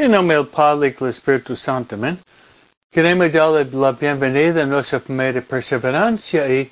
[0.00, 2.20] En nombre del Padre y del Espíritu Santo, amén.
[2.88, 6.70] Queremos darle la bienvenida a nuestra primera perseverancia y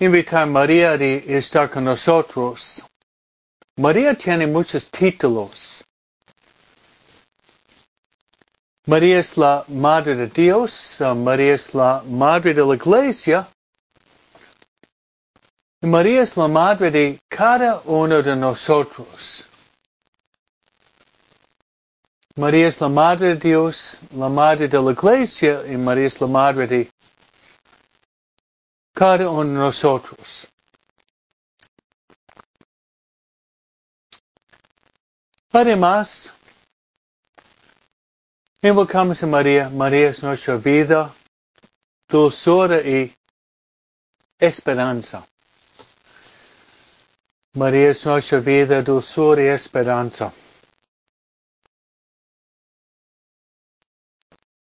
[0.00, 2.82] invitar a María a estar con nosotros.
[3.76, 5.84] María tiene muchos títulos.
[8.86, 13.46] María es la Madre de Dios, María es la Madre de la Iglesia,
[15.82, 19.46] María es la Madre de cada uno de nosotros.
[22.34, 26.26] María es la Madre de Dios, la Madre de la Iglesia, y María es la
[26.26, 26.90] Madre de
[28.94, 30.48] cada uno de nosotros.
[35.52, 36.34] Además,
[38.62, 39.68] invocamos a María.
[39.70, 41.14] María es nuestra vida,
[42.08, 43.14] dulzura y
[44.38, 45.26] esperanza.
[47.56, 50.30] María es nuestra vida, dulzura y esperanza.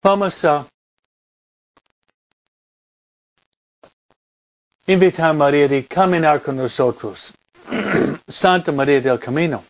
[0.01, 0.65] Vamos a
[4.87, 7.33] invitar a María a caminar con nosotros.
[8.29, 9.65] Santa María del Camino.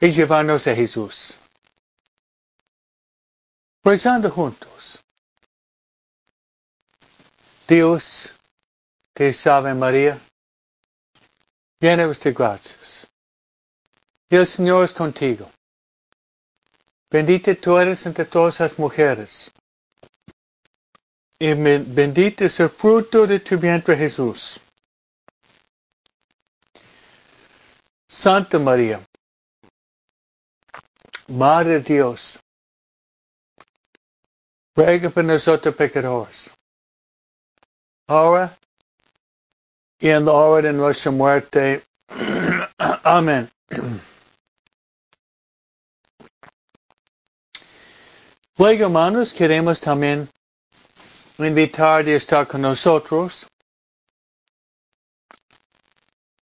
[0.00, 1.38] Y llevarnos a Jesús.
[3.84, 4.98] Rezando juntos.
[7.68, 8.36] Dios
[9.30, 10.18] salve María,
[11.78, 13.06] llena de gracias.
[14.30, 15.50] Y el Señor es contigo.
[17.10, 19.52] Bendita tú eres entre todas las mujeres.
[21.38, 24.58] Y bendito es el fruto de tu vientre Jesús.
[28.08, 29.00] Santa María,
[31.28, 32.38] Madre de Dios,
[34.74, 36.50] ruega por nosotros pecadores.
[38.06, 38.56] Ahora
[40.10, 41.84] en la hora de nuestra muerte.
[43.04, 43.50] Amén.
[48.58, 50.28] Luego, hermanos, queremos también
[51.38, 53.46] invitar a estar con nosotros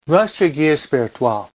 [0.06, 1.50] nuestra guía espiritual.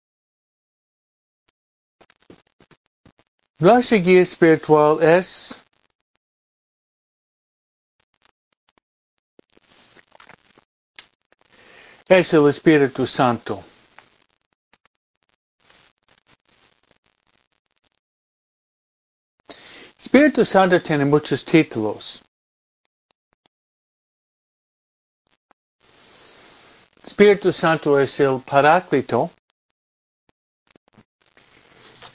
[3.58, 5.61] Nuestra guía espiritual es
[12.08, 13.62] es el Espíritu Santo.
[19.98, 22.20] Espíritu Santo tiene muchos títulos.
[27.04, 29.30] Espíritu Santo es el Paráclito.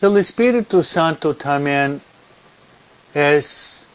[0.01, 1.99] El Espíritu Santo también
[3.13, 3.85] es,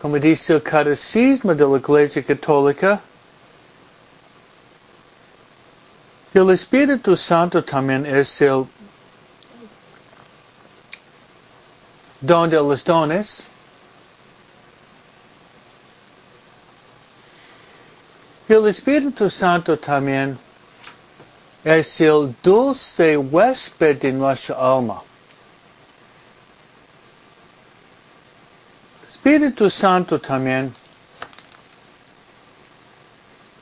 [0.00, 3.02] como dice el Catecismo de la Iglesia Católica,
[6.34, 8.66] el Espíritu Santo también es el
[12.20, 13.42] don de los dones.
[18.48, 20.38] El Espíritu Santo también
[21.64, 25.02] es el dulce huésped de nuestra alma.
[29.08, 30.74] Espíritu Santo también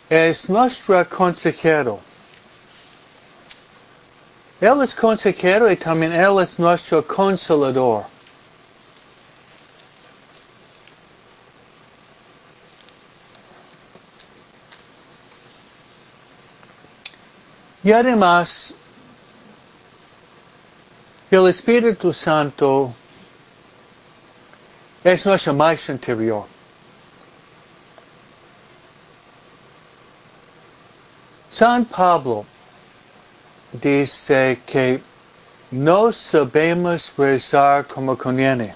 [0.09, 2.01] es nuestro consejero.
[4.61, 8.05] Él es consejero y también Él es nuestro consolador.
[17.85, 18.75] Y además,
[21.31, 22.93] el Espíritu Santo
[25.05, 26.47] es nuestro maestro interior.
[31.51, 32.45] San Pablo
[33.73, 35.01] dice que
[35.71, 38.75] no sabemos rezar como conviene.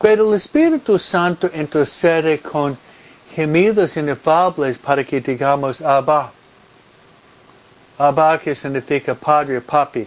[0.00, 2.78] Pero el Espíritu Santo intercede con
[3.34, 6.32] gemidos inefables para que digamos Abba.
[7.98, 10.06] Abba que significa padre, papi.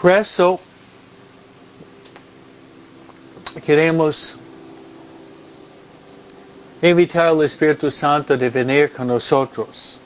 [0.00, 0.58] Por eso
[3.64, 4.36] queremos
[6.82, 9.98] invitar al Espíritu Santo de venir con nosotros.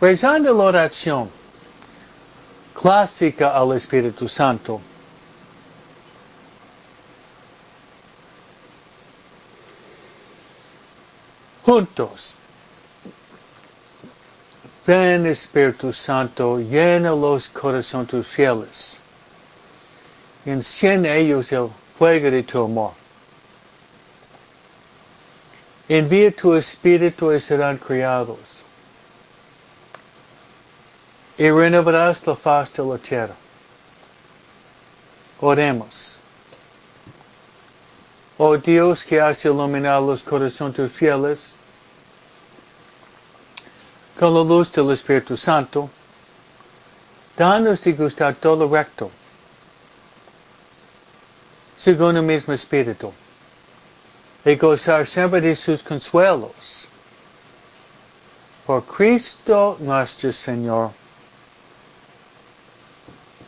[0.00, 1.30] Rezando la oración
[2.72, 4.80] clásica al Espíritu Santo.
[11.62, 12.34] Juntos.
[14.86, 18.99] Ven Espíritu Santo, llena los corazones fieles.
[20.44, 22.92] Enciende ellos el fuego de tu amor.
[25.88, 28.62] Envía tu Espíritu y serán criados.
[31.36, 33.34] Y renovarás la faz de la tierra.
[35.40, 36.18] Oremos.
[38.42, 41.52] Oh Dios que has iluminado los corazones tus fieles,
[44.18, 45.90] con la luz del Espíritu Santo,
[47.36, 49.10] danos de gustar todo recto,
[51.80, 53.10] según el mismo Espíritu,
[54.44, 56.86] y gozar siempre de sus consuelos.
[58.66, 60.90] Por Cristo nuestro Señor.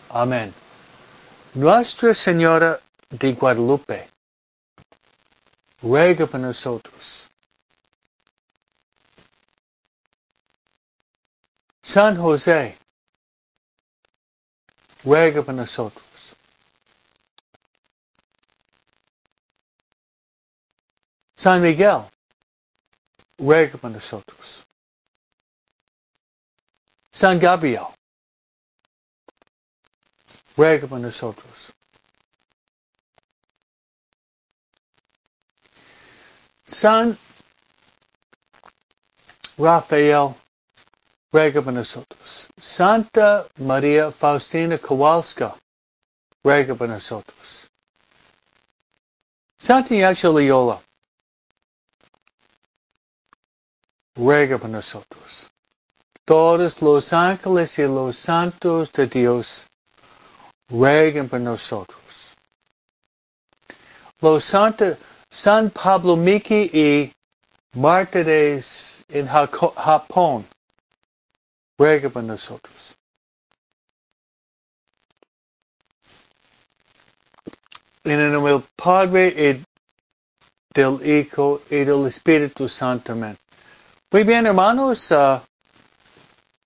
[0.09, 0.55] Amén.
[1.53, 2.81] Nuestra Señora
[3.11, 4.09] de Guadalupe,
[5.83, 7.29] ruega por nosotros.
[11.83, 12.79] San José,
[15.05, 16.12] ruega por nosotros.
[21.43, 22.05] San Miguel,
[23.37, 23.93] ruega por.
[27.11, 27.89] San Gabriel,
[30.57, 31.03] ruega por.
[36.65, 37.19] San
[39.59, 40.37] Rafael,
[41.33, 41.75] ruega por.
[42.61, 45.57] Santa María Faustina Kowalska,
[46.45, 47.69] ruega por nosotros.
[49.59, 50.81] Santa Ignacio Loyola,
[54.15, 55.51] ruega por nosotros.
[56.25, 59.67] Todos los ángeles y los santos de Dios,
[60.69, 62.35] rueguen por nosotros.
[64.21, 64.99] Los santos,
[65.29, 67.13] San Pablo Miki y
[67.75, 70.47] mártires en Japón,
[71.79, 72.95] ruega por nosotros.
[78.05, 79.65] En el nombre del Padre y
[80.75, 83.13] del Hijo y del Espíritu Santo.
[83.13, 83.37] Amén.
[84.13, 85.11] Muy bien, hermanos.
[85.11, 85.41] Uh,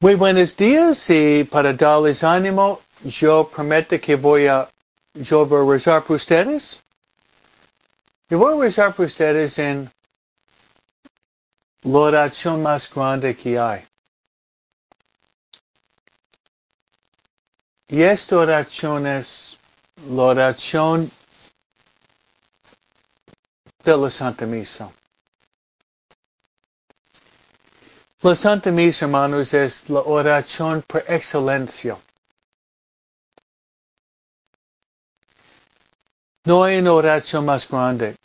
[0.00, 4.68] muy buenos días y para darles ánimo, yo prometo que voy a,
[5.14, 6.82] yo voy a rezar por ustedes.
[8.28, 9.88] Y voy a rezar por ustedes en
[11.84, 13.86] la oración más grande que hay.
[17.86, 19.56] Y esta oración es
[20.10, 21.08] la oración
[23.84, 24.90] de la Santa Misa.
[28.22, 31.98] La Santa Misa, hermanos, es la oración por excelencia.
[36.44, 38.16] No hay una oración más grande.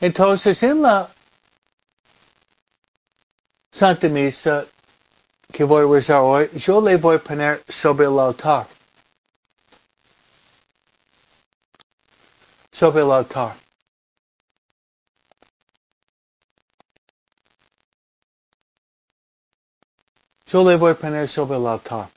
[0.00, 1.08] Entonces, en la
[3.70, 4.66] Santa Misa
[5.52, 8.66] que voy a rezar hoy, yo le voy a poner sobre el altar.
[12.74, 13.56] Sobre el altar.
[20.46, 22.10] Yo le voy poner sobre el altar.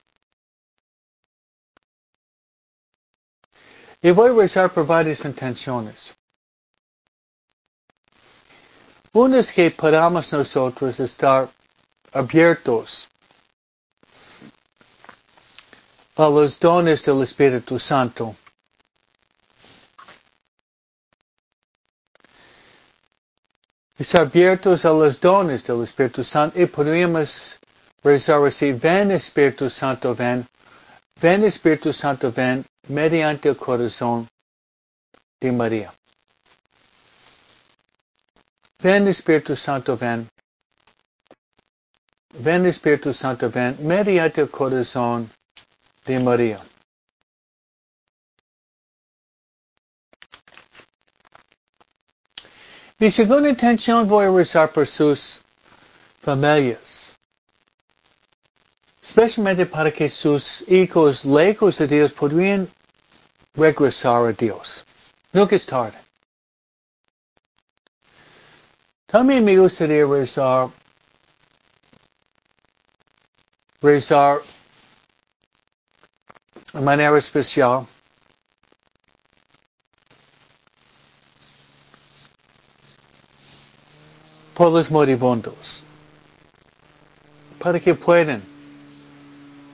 [4.02, 6.16] Y voy a rezar por varias intenciones.
[9.14, 11.50] Una es que podamos nosotros estar
[12.14, 13.08] abiertos
[16.16, 18.36] a los dones del Espíritu Santo.
[23.98, 27.60] Estar abiertos a los dones del Espíritu Santo y podríamos
[28.04, 30.46] rezar así, ven Espíritu Santo, ven,
[31.20, 34.28] ven Espíritu Santo, ven, mediante el corazón
[35.42, 35.92] de María.
[38.84, 40.30] Ven Espíritu Santo, ven.
[42.38, 45.28] Ven Espíritu Santo, ven, mediante el corazón
[46.06, 46.60] de María.
[53.00, 55.40] Mi segunda intención voy a rezar por sus
[56.20, 57.16] familias.
[59.04, 62.68] Especialmente para que sus hijos lejos de Dios podrían
[63.54, 64.84] regresar a Dios.
[65.32, 65.98] Nunca es tarde.
[69.06, 70.70] También me gustaría rezar,
[73.80, 74.42] rezar
[76.74, 77.86] de manera especial
[84.58, 85.84] por los moribundos,
[87.60, 88.42] para que puedan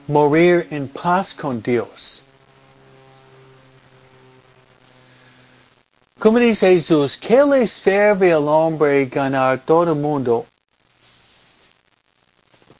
[0.06, 2.22] morir en paz con Dios.
[6.18, 10.46] Como dice Jesús, ¿qué le sirve al hombre ganar todo el mundo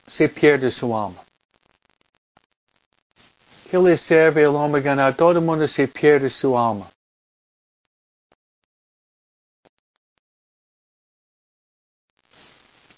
[0.07, 1.25] si pierde su alma?
[3.71, 6.87] ¿Qué le sirve al hombre ganar todo el mundo si pierde su alma?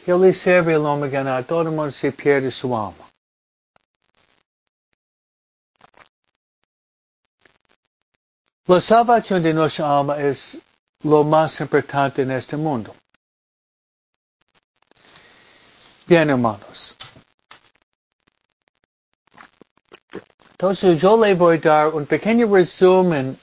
[0.07, 3.11] ¿Qué le sirve al hombre ganar todo mundo si pierde su alma?
[8.69, 10.59] La salvación de nuestra alma es
[11.03, 12.95] lo más importante en este mundo.
[16.07, 16.97] Bien, hermanos.
[20.53, 23.37] Entonces yo le voy dar un pequeño resumen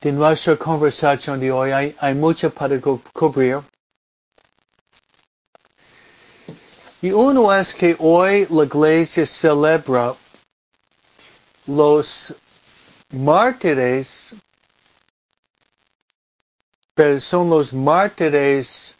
[0.00, 1.70] de nuestra conversación de hoy.
[1.70, 3.62] Hay, hay mucho para cubrir.
[7.02, 10.14] Y uno es que hoy la iglesia celebra
[11.66, 12.32] los
[13.10, 14.36] mártires,
[16.94, 18.94] pero son los mártires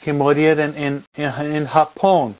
[0.00, 0.74] que murieron
[1.14, 2.36] en, Japón.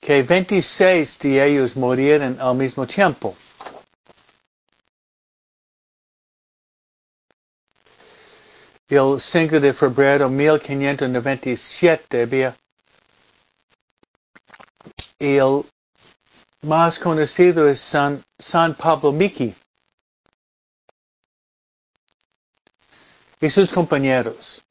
[0.00, 3.36] Que 26 de ellos murieron al mismo tiempo.
[8.88, 12.56] El 5 de febrero de 1597 había
[15.18, 15.64] el
[16.62, 19.52] más conocido es San, San Pablo Miki
[23.40, 24.62] y sus compañeros.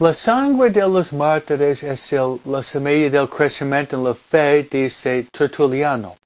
[0.00, 5.28] La sangre de los mártires es el, la semilla del crecimiento en la fe, dice
[5.30, 6.16] Tertuliano.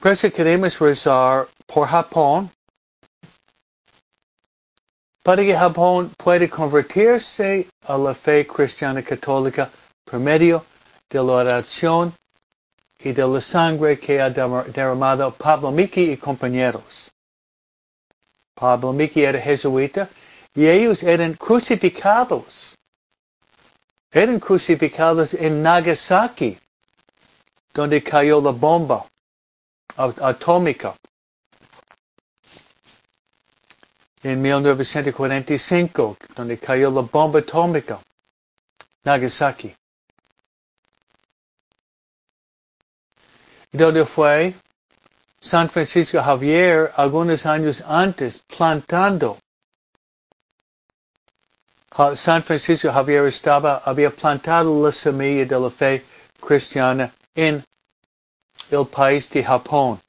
[0.00, 2.50] Por eso queremos rezar por Japón,
[5.22, 9.70] para que Japón pueda convertirse a la fe cristiana católica
[10.06, 10.64] por medio
[11.10, 12.14] de la oración
[12.98, 17.10] y de la sangre que ha derramado Pablo Miki y compañeros.
[18.54, 20.08] Pablo Miki era jesuita
[20.54, 22.74] y ellos eran crucificados.
[24.10, 26.58] Eran crucificados en Nagasaki,
[27.74, 29.04] donde cayó la bomba
[29.96, 30.94] atómica.
[34.22, 38.00] en 1945, donde cayó la bomba atómica,
[39.04, 39.74] Nagasaki.
[43.72, 44.54] Donde fue
[45.40, 49.38] San Francisco Javier algunos años antes plantando.
[52.14, 56.04] San Francisco Javier estaba, había plantado la semilla de la fe
[56.40, 57.64] cristiana en
[58.70, 60.00] el país de Japón.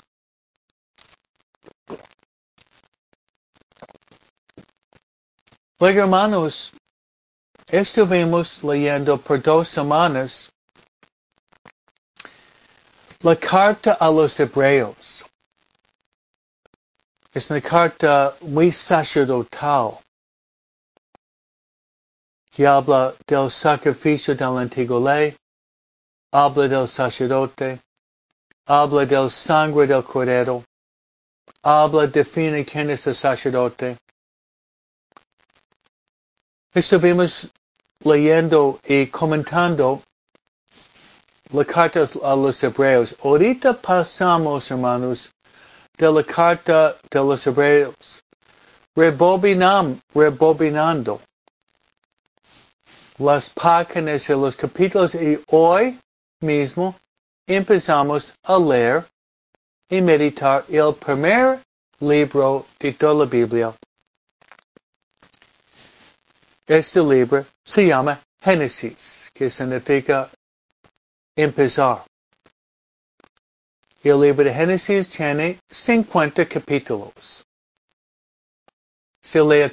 [5.79, 6.71] Luego, hermanos,
[7.67, 10.51] estuvimos leyendo por dos semanas
[13.23, 15.25] la carta a los hebreos.
[17.33, 19.97] Es una carta muy sacerdotal
[22.51, 25.35] que habla del sacrificio de la antigua ley,
[26.31, 27.79] habla del sacerdote,
[28.71, 30.63] habla del sangre del cordero,
[31.61, 33.97] habla, define quién es el sacerdote,
[36.73, 37.49] Estuvimos
[38.05, 40.01] leyendo y comentando
[41.51, 43.13] la carta a los hebreos.
[43.21, 45.33] Ahorita pasamos, hermanos,
[45.97, 48.23] de la carta de los hebreos,
[48.95, 51.19] rebobinam, rebobinando
[53.17, 55.99] las páginas de los capítulos y hoy
[56.39, 56.95] mismo
[57.47, 59.05] empezamos a leer
[59.89, 61.61] y meditar el primer
[61.99, 63.75] libro de toda la Biblia,
[66.67, 70.29] este libro se llama Génesis, que significa
[71.35, 72.05] empezar.
[74.03, 77.43] El libro de Génesis tiene 50 capítulos.
[79.21, 79.69] Se le,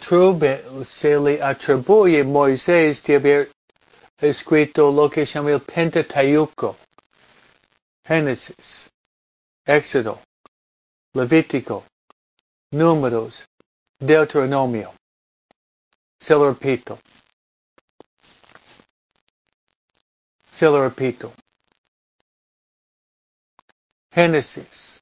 [0.85, 3.51] se le atribuye a Moisés de haber
[4.21, 6.77] escrito lo que se llama el Pentateuco.
[8.09, 8.89] Génesis,
[9.67, 10.23] Éxodo,
[11.13, 11.85] Levítico,
[12.73, 13.47] Números,
[14.01, 14.95] Deuteronomio.
[16.19, 16.99] Se lo repito.
[20.51, 21.35] Se lo repito.
[24.11, 24.99] Génesis.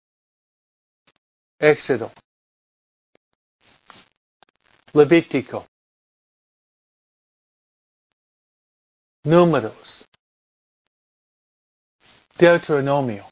[1.60, 2.10] Éxodo.
[4.94, 5.64] Levítico.
[9.22, 10.04] Números.
[12.38, 13.24] Deuteronomio.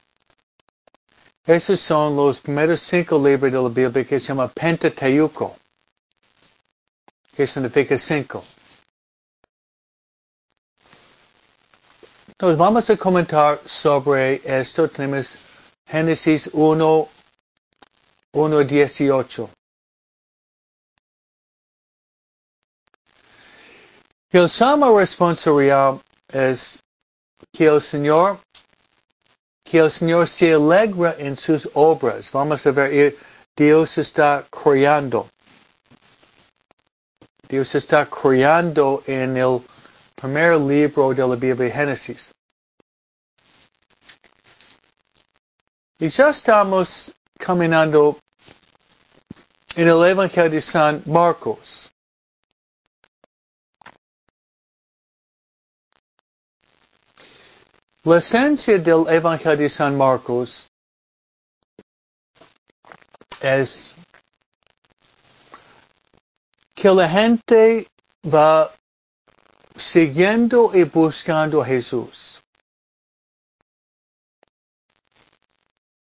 [1.45, 5.55] Esos son los primeros cinco libros de la Biblia que se llama Pentateuco
[7.35, 8.43] que significa cinco.
[12.41, 14.89] Nos vamos a comentar sobre esto.
[14.89, 15.37] Tenemos
[15.85, 17.09] Génesis 1,
[18.33, 19.49] 1, 18.
[24.31, 26.81] El salmo responsorial es
[27.53, 28.39] que el Señor,
[29.75, 32.31] que el Señor se alegra en sus obras.
[32.31, 33.17] Vamos a ver,
[33.57, 35.27] Dios está creando.
[37.49, 39.59] Dios está creando en el
[40.15, 42.31] primer libro de la Biblia, Génesis.
[45.99, 48.17] Y ya estamos caminando
[49.75, 51.91] en el Evangelio de San Marcos.
[58.05, 60.69] La esencia del Evangelio de San Marcos
[63.41, 63.95] es
[66.75, 67.87] que la gente
[68.23, 68.71] va
[69.75, 72.43] siguiendo y buscando a Jesús.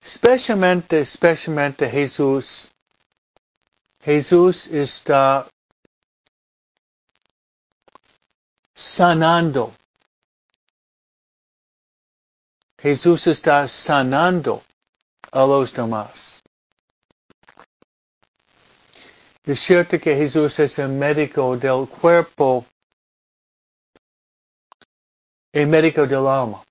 [0.01, 2.71] Especialmente, especialmente Jesús.
[4.01, 5.45] Jesús está
[8.73, 9.73] sanando.
[12.81, 14.63] Jesús está sanando
[15.31, 16.41] a los demás.
[19.43, 22.65] Es cierto que Jesús es el médico del cuerpo
[25.51, 26.63] el médico del alma.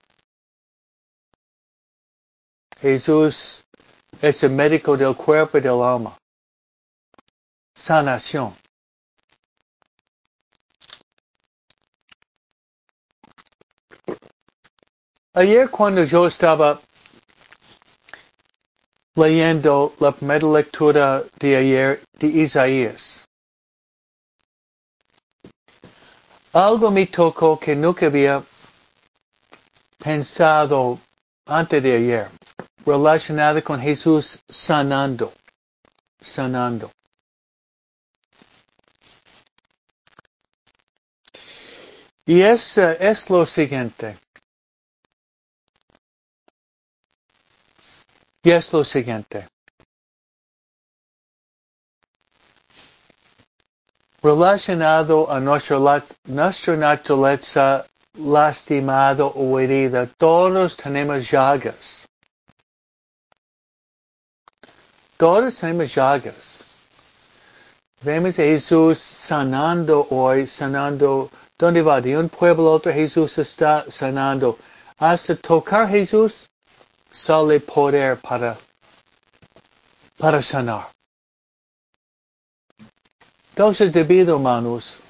[2.81, 3.65] Jesús
[4.23, 6.17] es el médico del cuerpo y del alma.
[7.75, 8.55] Sanación.
[15.39, 16.81] Ayer cuando yo estaba
[19.15, 23.25] leyendo la primera lectura de ayer de Isaías,
[26.53, 28.43] algo me tocó que nunca había
[29.99, 30.99] pensado
[31.47, 32.29] antes de ayer,
[32.85, 35.33] relacionado con Jesús sanando,
[36.21, 36.91] sanando.
[42.27, 44.19] Y es, uh, es lo siguiente.
[48.49, 49.47] Y es lo siguiente.
[54.23, 57.85] Relacionado a nuestra, nuestra naturaleza
[58.15, 60.07] lastimado o herida.
[60.07, 62.09] Todos tenemos llagas.
[65.19, 66.65] Todos tenemos llagas.
[68.01, 71.31] Vemos a Jesús sanando hoy, sanando.
[71.59, 72.01] ¿Dónde va?
[72.01, 74.59] De un pueblo a otro Jesús está sanando.
[74.97, 76.49] Hasta tocar Jesús
[77.11, 78.57] sale poder para,
[80.19, 80.89] para sanar.
[83.51, 85.01] Entonces, debido, hermanos,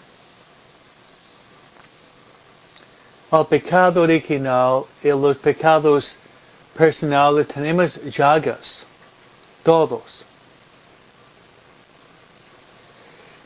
[3.30, 6.16] al pecado original y los pecados
[6.74, 8.86] personales tenemos llagas,
[9.62, 10.24] todos.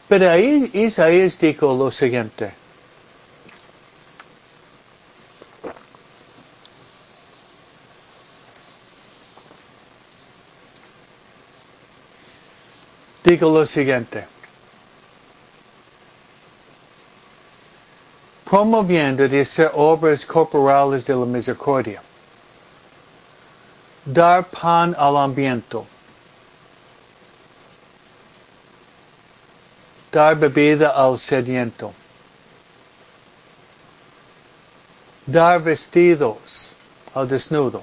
[0.09, 2.62] Pero ahí Isaías dijo lo siguiente.
[13.33, 14.27] Digo lo siguiente.
[18.45, 22.03] promoviendo de ser obras corporales de la misericordia.
[24.05, 25.87] Dar pan al hambriento.
[30.11, 31.95] Dar bebida al sediento.
[35.25, 36.75] Dar vestidos
[37.15, 37.83] al desnudo.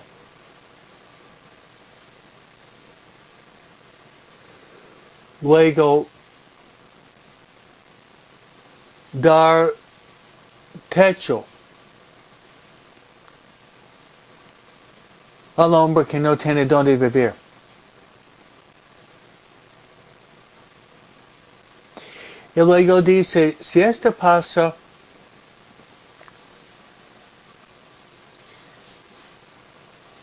[5.41, 6.08] Luego,
[9.13, 9.71] dar
[10.89, 11.45] techo
[15.56, 17.34] al hombre que no tiene donde vivir.
[22.56, 24.75] Y luego dice, si esto pasa,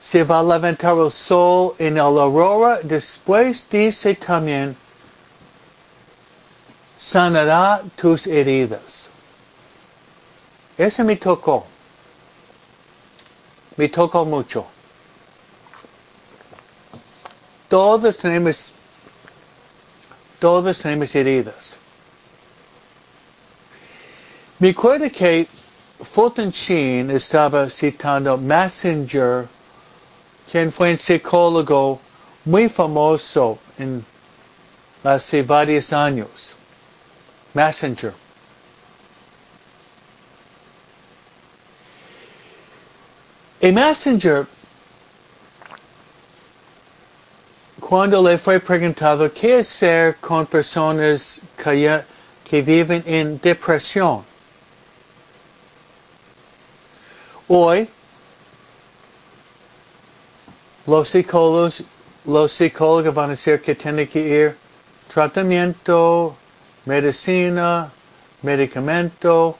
[0.00, 4.76] se va a levantar el sol en la aurora, después dice también,
[6.96, 9.10] sanará tus heridas.
[10.78, 11.66] Ese me tocó.
[13.76, 14.66] Me tocó mucho.
[17.68, 18.72] Todos tenemos,
[20.38, 21.76] todos tenemos heridas.
[24.58, 25.46] Me acuerdo que
[26.12, 29.48] Fulton Sheen estaba citando Messenger,
[30.50, 32.00] quien fue un psicólogo
[32.44, 34.04] muy famoso en
[35.04, 36.55] hace varios años.
[37.56, 38.12] Messenger.
[43.62, 44.46] A messenger,
[47.80, 54.22] cuando le fue preguntado qué hacer con personas que, viven en depresión,
[57.48, 57.88] hoy
[60.86, 61.82] los psicólogos,
[62.26, 64.56] los psicólogos van a decir que tiene que ir
[65.08, 66.36] tratamiento,
[66.86, 67.90] medicina,
[68.42, 69.58] medicamento.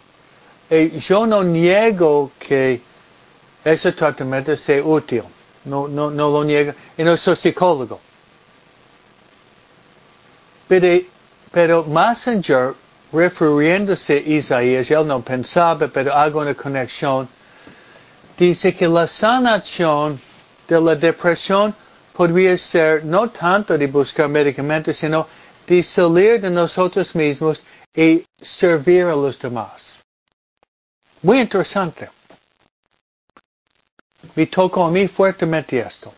[0.70, 2.80] Y yo no niego que
[3.64, 5.22] ese tratamiento sea útil.
[5.64, 6.72] No, no, no lo niego.
[6.96, 8.00] Y no soy psicólogo.
[10.68, 11.04] Pero,
[11.52, 12.74] pero Messenger,
[13.12, 17.28] refiriéndose a Isaías, él no pensaba, pero hago una conexión,
[18.36, 20.20] dice que la sanación
[20.66, 21.72] de la depresión
[22.12, 25.28] podría ser no tanto de buscar medicamentos, sino
[25.66, 30.02] de salir de nosotros mismos y servir a los demás.
[31.22, 32.10] Muy interesante.
[34.34, 36.12] Me tocó a mí fuertemente esto.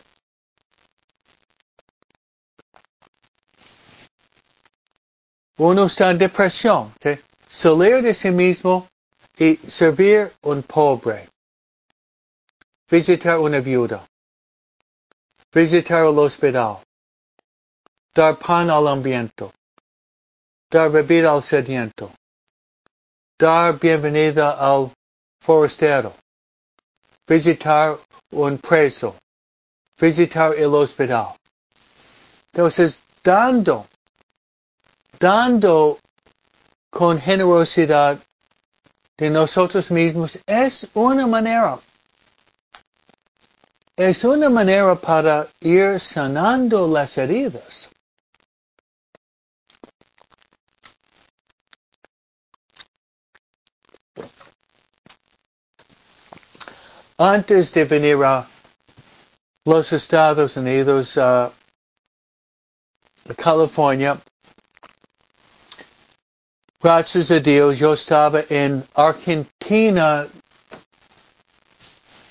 [5.57, 6.93] Uno está en depresión,
[7.49, 8.87] salir de sí mismo
[9.37, 11.27] y servir un pobre.
[12.89, 14.09] Visitar una viuda
[15.53, 16.79] visitar el hospital,
[18.13, 19.51] dar pan al hambriento,
[20.69, 22.11] dar bebida al sediento,
[23.37, 24.91] dar bienvenida al
[25.39, 26.13] forastero,
[27.27, 27.97] visitar
[28.31, 29.15] un preso,
[29.99, 31.35] visitar el hospital.
[32.51, 33.85] Entonces, dando,
[35.19, 35.99] dando
[36.89, 38.19] con generosidad
[39.17, 41.77] de nosotros mismos es una manera.
[43.95, 47.89] Es una manera para ir sanando las heridas.
[57.21, 58.47] Antes de venir a
[59.65, 61.51] los Estados Unidos, uh,
[63.27, 64.17] a California,
[66.81, 70.29] gracias a Dios, yo estaba en Argentina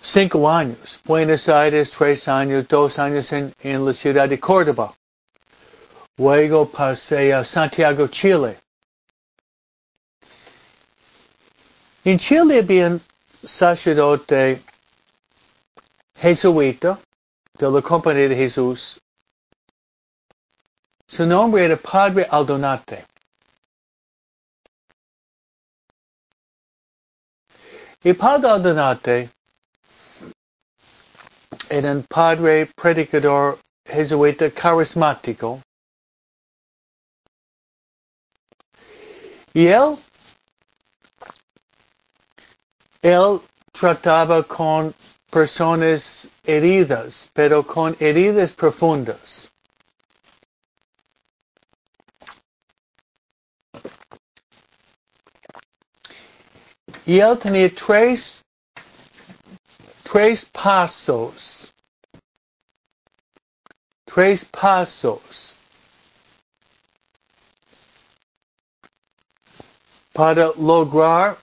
[0.01, 0.99] cinco años.
[1.05, 4.95] Buenos Aires, tres años, dos años en, en la ciudad de Córdoba.
[6.17, 8.59] Luego pasé a Santiago, Chile.
[12.07, 13.03] En Chile había un
[13.45, 14.63] sacerdote
[16.21, 16.99] jesuita
[17.59, 19.01] de la Compañía de Jesús.
[21.07, 23.05] Su nombre era Padre Aldonate.
[28.05, 29.31] Y Padre Aldonate
[31.71, 35.61] era un padre predicador jesuita carismático.
[39.55, 39.97] Y él,
[43.03, 43.41] él
[43.73, 44.95] trataba con
[45.31, 49.51] personas heridas, pero con heridas profundas.
[57.07, 58.45] Y él tenía tres
[60.11, 61.73] tres pasos,
[64.07, 65.55] tres pasos
[70.15, 71.37] para lograr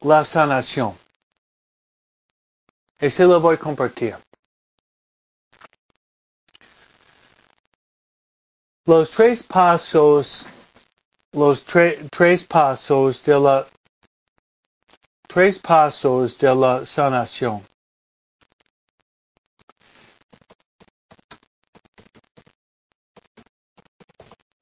[0.00, 0.94] la sanación.
[2.98, 4.16] Ese lo voy a compartir.
[8.86, 10.46] Los tres pasos,
[11.32, 13.66] los tres pasos de la
[15.28, 17.62] Tres pasos de la sanación.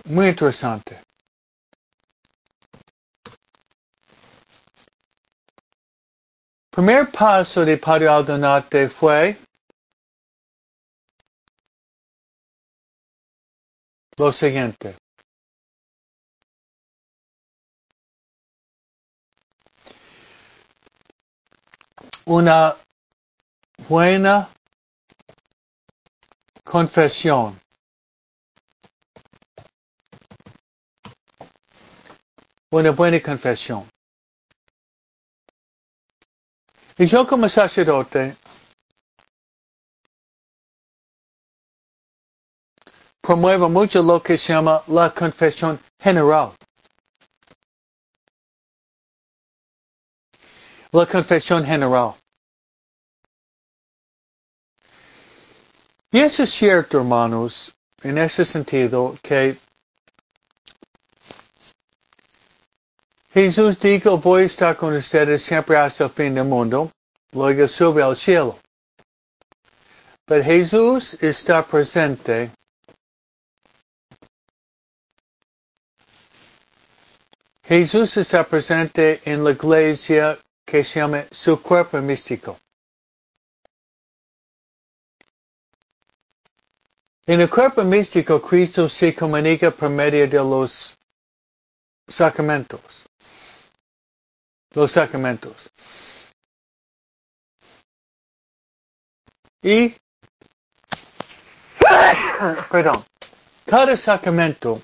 [0.07, 1.06] Muy interesante.
[6.77, 9.39] Primer paso de Padre Aldonate fue
[14.19, 14.95] lo siguiente.
[22.27, 22.77] una
[23.89, 24.51] buena
[26.65, 27.59] confesión.
[32.71, 33.89] Una buena confesión.
[36.99, 38.37] Y yo como sacerdote
[43.21, 46.53] promuevo mucho lo que se llama la confesión general.
[50.93, 52.15] La confesión general.
[56.13, 59.59] Y eso es cierto, hermanos, en ese sentido, que
[63.37, 66.91] Jesús dijo, voy a estar con ustedes siempre hasta el fin del mundo.
[67.33, 68.59] luego sube al cielo.
[70.25, 72.51] Pero Jesús está presente
[77.63, 82.59] Jesús está presente en la iglesia que se llama su cuerpo místico.
[87.27, 90.97] En el cuerpo místico, Cristo se comunica por medio de los
[92.09, 93.06] sacramentos.
[94.73, 95.71] Los sacramentos.
[99.63, 99.95] Y,
[102.71, 103.05] perdón,
[103.65, 104.81] cada sacramento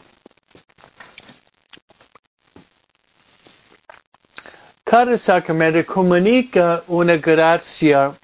[4.92, 8.14] cada sacramento comunica una gracia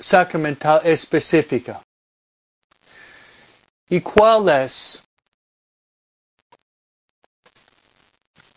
[0.00, 1.80] sacramental específica.
[3.88, 5.00] ¿Y cuál es?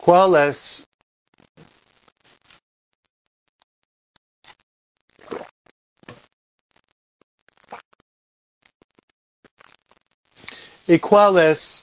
[0.08, 0.82] ¿Cuál es?
[10.86, 11.82] ¿Y cuál es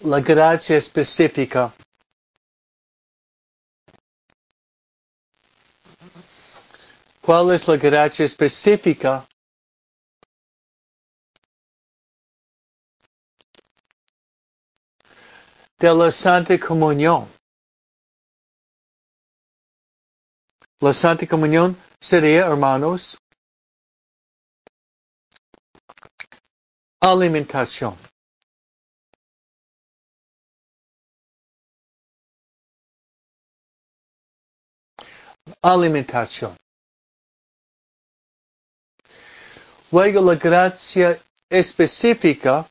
[0.00, 1.72] la gracia específica
[7.22, 9.24] ¿Cuál es la gracia específica?
[15.78, 17.28] De la Santa Comunión.
[20.80, 23.18] La Santa Comunión sería, hermanos,
[27.00, 27.94] alimentación.
[35.62, 36.56] Alimentación.
[39.92, 42.68] Luego la gracia específica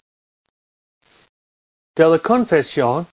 [1.96, 3.08] de la confesión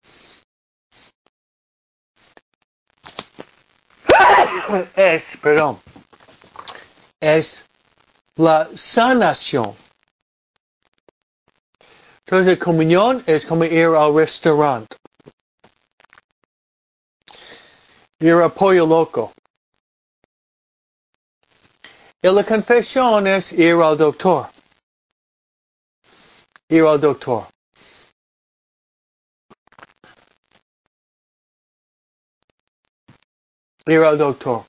[4.96, 5.80] es, perdón,
[7.20, 7.64] es
[8.36, 9.76] la sanación.
[12.26, 14.96] Entonces, comunión es como ir al restaurante.
[18.20, 19.34] Ir a pollo loco.
[22.22, 24.48] Y la confesión es ir al doctor.
[26.70, 27.48] Ir al doctor.
[33.92, 34.64] Ir al doctor.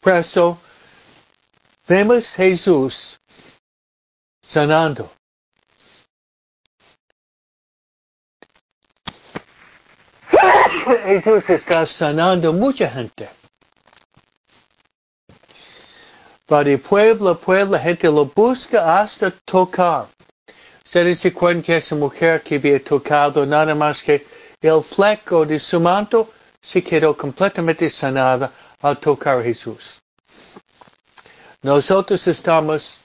[0.00, 0.58] Por eso,
[1.86, 3.20] vemos Jesús
[4.40, 5.10] sanando.
[11.04, 13.28] Jesús está sanando mucha gente.
[16.46, 20.08] Para de pueblo a pueblo, gente lo busca hasta tocar.
[20.84, 24.26] Ustedes se acuerdan que esa mujer que había tocado nada más que
[24.60, 26.30] el fleco de su manto
[26.60, 28.52] se quedó completamente sanada
[28.82, 29.98] al tocar a Jesús.
[31.62, 33.00] Nosotros estamos,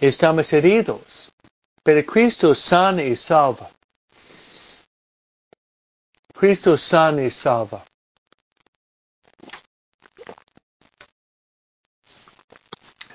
[0.00, 1.30] estamos heridos,
[1.84, 3.70] pero Cristo sana y salva.
[6.32, 7.84] Cristo sana y salva.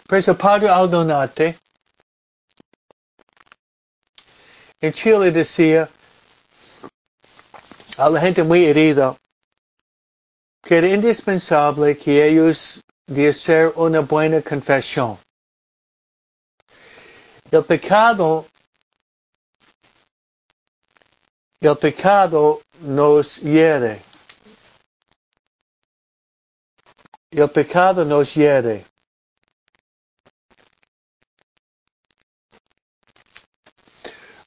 [0.09, 1.55] Por Padre Aldonate
[4.81, 5.87] en Chile decía
[7.95, 9.15] a la gente muy herida
[10.63, 12.81] que era indispensable que ellos
[13.29, 15.19] hacer una buena confesión.
[17.51, 18.47] El pecado
[21.61, 24.01] El pecado nos hiere.
[27.29, 28.85] El pecado nos hiere.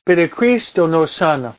[0.04, 1.56] Pero Cristo nos sana.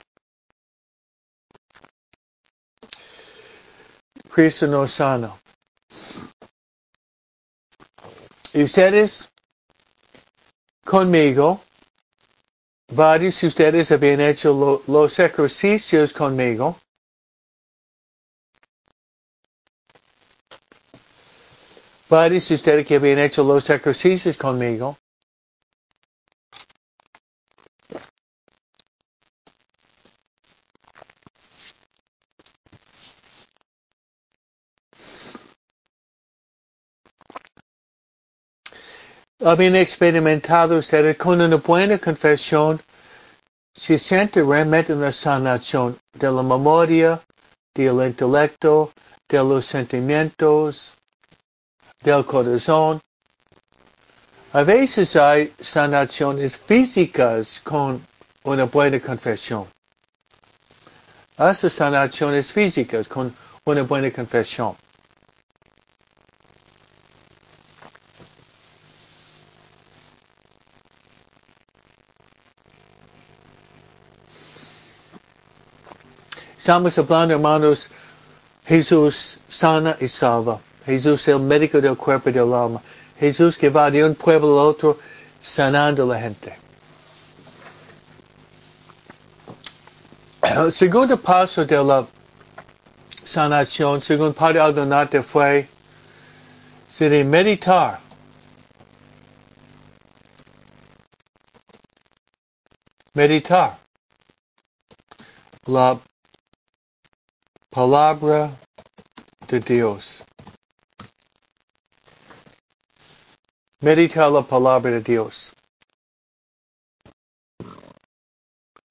[4.29, 5.34] Cristo nos sana.
[8.53, 9.32] Y ustedes
[10.86, 11.62] conmigo
[12.95, 16.77] Varios de ustedes habían hecho lo, los ejercicios conmigo.
[22.08, 24.95] Varios de ustedes que habían hecho los ejercicios conmigo.
[39.43, 42.79] Habían experimentado ustedes con una buena confesión,
[43.75, 47.21] se siente realmente una sanación de la memoria,
[47.73, 48.93] del intelecto,
[49.27, 50.95] de los sentimientos,
[52.03, 53.01] del corazón.
[54.53, 58.06] A veces hay sanaciones físicas con
[58.43, 59.67] una buena confesión.
[61.38, 64.75] Hace sanaciones físicas con una buena confesión.
[76.63, 77.89] Estamos hablando, hermanos,
[78.65, 80.62] Jesús sana y salva.
[80.86, 82.82] Jesús es el médico del cuerpo y del alma.
[83.19, 84.97] Jesús que va de un pueblo al otro
[85.41, 86.58] sanando a la gente.
[90.41, 92.08] El segundo paso de la
[93.26, 95.67] sanación, según Padre Aldonate, fue
[96.97, 97.99] de meditar.
[103.13, 103.78] Meditar.
[105.65, 105.99] La
[107.74, 108.52] palabra
[109.48, 110.22] de Dios.
[113.82, 115.52] Medita la palabra de Dios.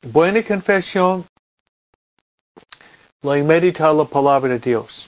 [0.03, 1.25] Buena confesión.
[3.23, 5.07] La medita la palabra de Dios.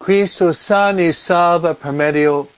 [0.00, 2.48] Cristo sana y salva por medio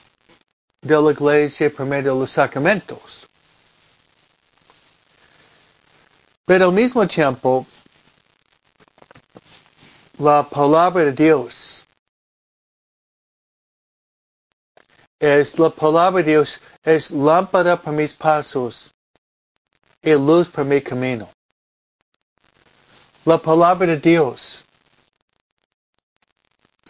[0.82, 3.26] de la iglesia, por medio de los sacramentos.
[6.44, 7.66] Pero al mismo tiempo,
[10.18, 11.80] la palabra de Dios
[15.20, 18.90] es la palabra de Dios, es lámpara para mis pasos
[20.02, 21.28] y luz para mi camino.
[23.26, 24.64] La palabra de Dios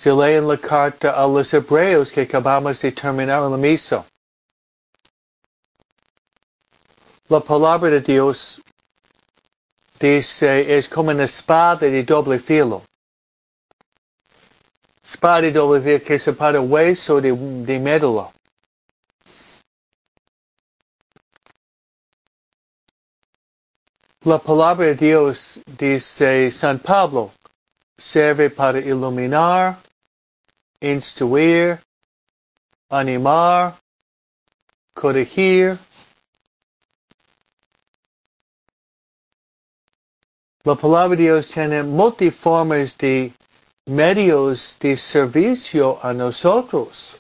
[0.01, 4.07] se lee en la carta a los hebreos que acabamos de terminar en la misa.
[7.29, 8.63] La palabra de Dios
[9.99, 12.83] dice es como una espada de doble filo.
[15.05, 17.33] Espada de doble filo que separa hueso de,
[17.67, 18.33] de médula.
[24.25, 27.33] La palabra de Dios, dice San Pablo,
[27.99, 29.77] serve para iluminar,
[30.81, 31.81] instruir,
[32.89, 33.77] animar,
[34.95, 35.79] corregir.
[40.65, 43.33] La palabra de Dios tiene multiformes de
[43.87, 47.17] medios de servicio a nosotros.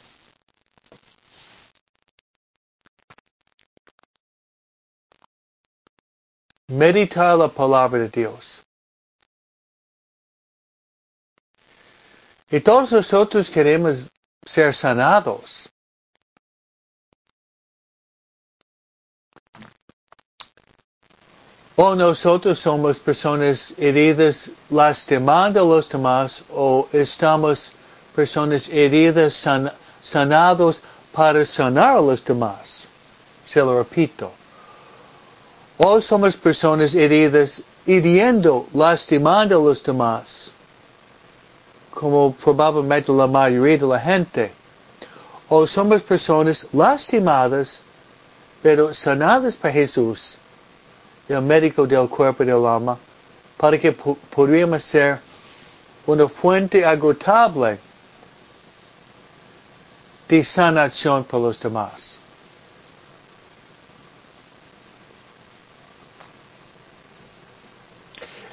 [6.69, 8.63] Meditar la palabra de Dios.
[12.53, 13.99] Y todos nosotros queremos
[14.45, 15.69] ser sanados.
[21.77, 27.71] O nosotros somos personas heridas lastimando a los demás o estamos
[28.15, 30.83] personas heridas san, sanados
[31.13, 32.89] para sanar a los demás.
[33.47, 34.33] Se lo repito.
[35.79, 40.53] O somos personas heridas hiriendo, lastimando a los demás
[41.91, 44.53] como probablemente la mayoría de la gente.
[45.49, 47.83] O somos personas lastimadas,
[48.63, 50.39] pero sanadas por Jesús,
[51.29, 52.97] el médico del cuerpo y del alma,
[53.57, 55.21] para que podríamos ser
[56.07, 57.79] una fuente agotable
[60.29, 62.19] de sanación para los demás.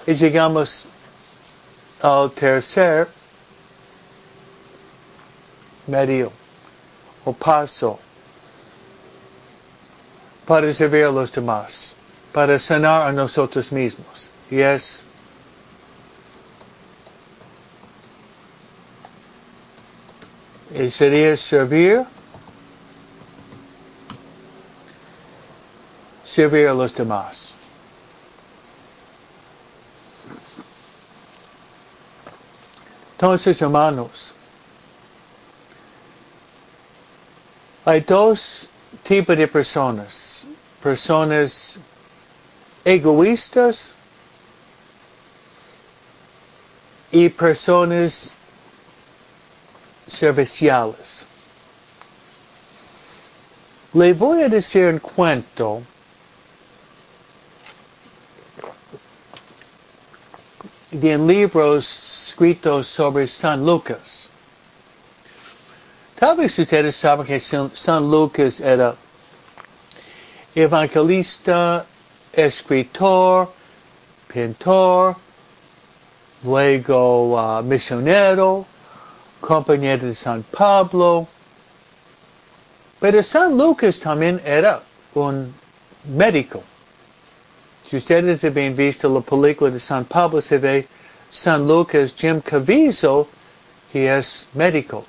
[0.08, 0.88] Y llegamos
[2.02, 3.08] al tercer
[5.88, 6.32] medio
[7.26, 8.00] o paso
[10.46, 11.96] para servir a los demás,
[12.32, 14.30] para sanar a nosotros mismos.
[14.50, 15.04] Y es
[20.74, 22.06] y sería servir
[26.24, 27.54] servir a los demás.
[33.14, 34.36] Entonces, hermanos,
[37.88, 38.68] Hay dos
[39.04, 40.44] tipos de personas.
[40.84, 41.80] Personas
[42.84, 43.94] egoístas
[47.14, 48.34] y personas
[50.06, 51.26] serviciales.
[53.94, 55.82] Le voy a decir un cuento
[60.92, 64.28] de libros escritos sobre San Lucas.
[66.20, 68.96] Tal vez ustedes saben que San Lucas era
[70.56, 71.86] evangelista,
[72.34, 73.54] escritor,
[74.28, 75.16] pintor,
[76.44, 78.66] luego uh, misionero,
[79.40, 81.28] compañero de San Pablo.
[83.00, 84.82] Pero San Lucas también era
[85.14, 85.54] un
[86.04, 86.64] médico.
[87.88, 90.88] Si ustedes habían visto la película de San Pablo, se ve
[91.30, 93.28] San Lucas, Jim Caviezel,
[93.92, 95.06] que es médico.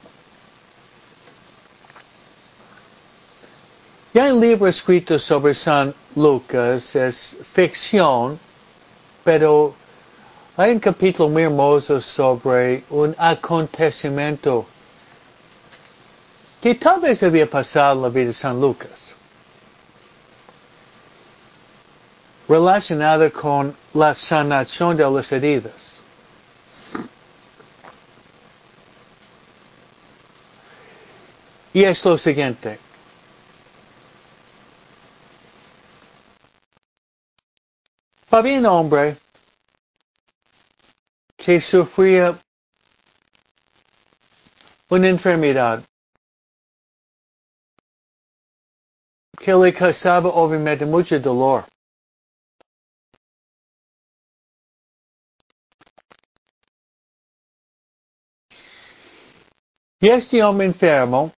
[4.18, 8.36] Ya un libro escrito sobre San Lucas, es ficción,
[9.22, 9.76] pero
[10.56, 14.66] hay un capítulo muy hermoso sobre un acontecimiento
[16.60, 19.14] que tal vez había pasado en la vida de San Lucas,
[22.48, 26.00] relacionado con la sanación de las heridas.
[31.72, 32.87] Y es lo siguiente.
[38.30, 39.16] Había un hombre
[41.36, 42.38] que sufría
[44.90, 45.82] una enfermedad
[49.38, 51.64] que le causaba obviamente mucho dolor.
[60.00, 61.32] Y este hombre enfermo,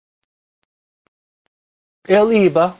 [2.05, 2.75] él iba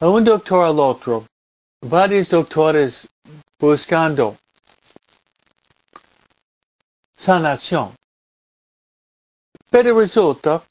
[0.00, 1.26] a un doctor al otro,
[1.80, 3.08] varios doctores
[3.58, 4.36] buscando
[7.16, 7.94] sanación.
[9.70, 10.62] Pero resulta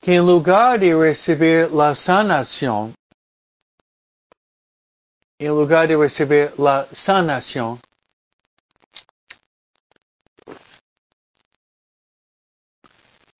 [0.00, 2.94] que en lugar de recibir la sanación,
[5.38, 7.78] en lugar de recibir la sanación,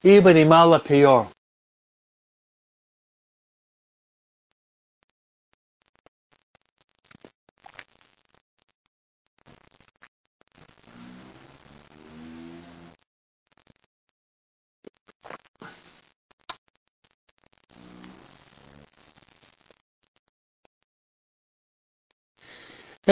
[0.03, 1.29] iba de mal a peor.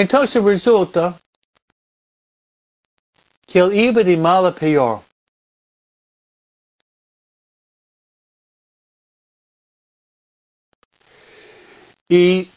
[0.01, 1.21] Entonces resulta
[3.47, 5.03] que él iba de mal a peor.
[12.09, 12.49] Y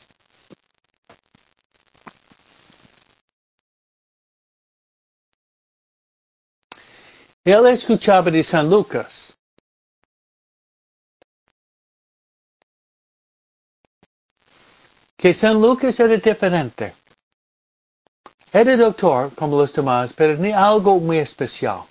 [7.43, 9.35] él escuchaba de San Lucas.
[15.17, 17.02] Que San Lucas era diferente.
[18.55, 21.85] Era doctor, como los demás, pero ni algo muy especial.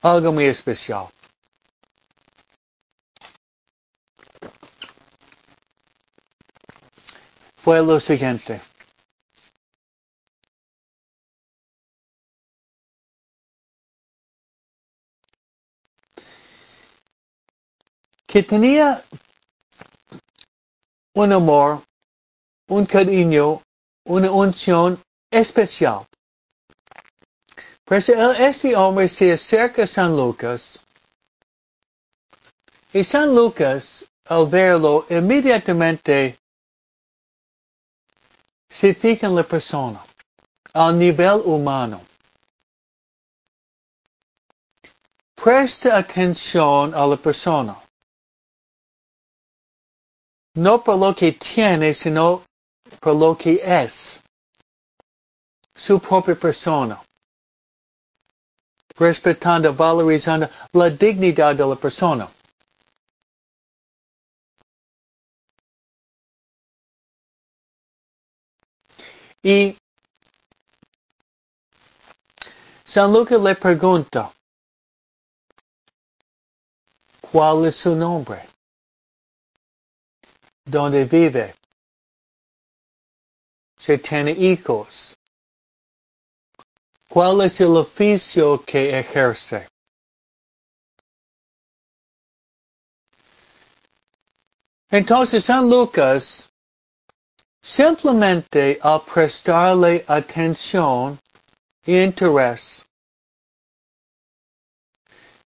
[0.00, 1.08] Algo muy especial.
[7.56, 8.60] Fue lo siguiente.
[18.28, 19.02] Que tenía
[21.14, 21.89] un amor
[22.70, 23.62] un cariño,
[24.04, 26.06] una unción especial.
[27.84, 30.80] Pues este hombre se acerca a San Lucas
[32.92, 36.38] y San Lucas, al verlo, inmediatamente
[38.68, 40.04] se fija en la persona,
[40.72, 42.00] al nivel humano.
[45.34, 47.76] Presta atención a la persona.
[50.54, 52.44] No por lo que tiene, sino
[52.98, 54.20] por lo que es
[55.74, 57.00] su propia persona,
[58.96, 62.28] respetando, valorizando la dignidad de la persona.
[69.42, 69.74] Y
[72.84, 74.30] San Lucas le pregunta,
[77.20, 78.46] ¿cuál es su nombre?
[80.64, 81.54] ¿Dónde vive?
[83.80, 85.16] Se tiene hijos.
[87.08, 89.66] ¿Cuál es el oficio que ejerce?
[94.90, 96.48] Entonces San Lucas,
[97.62, 101.18] simplemente al prestarle atención
[101.86, 102.84] e interés,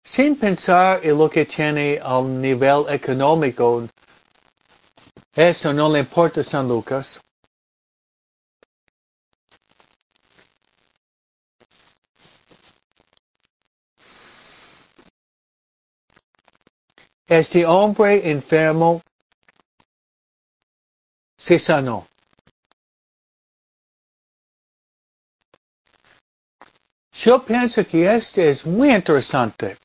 [0.03, 3.89] sin pensar en lo que tiene al nivel económico,
[5.37, 7.21] eso no le importa a San Lucas.
[17.37, 19.03] Este hombre enfermo
[21.37, 22.07] se sanó.
[27.13, 29.77] Yo pienso que este es muy interesante.